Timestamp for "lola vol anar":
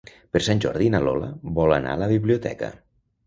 1.07-1.93